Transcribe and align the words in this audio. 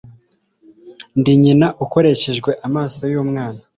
ndi 1.19 1.33
nyina 1.41 1.67
ukoreshejwe 1.83 2.51
amaso 2.67 3.01
yumwana 3.11 3.61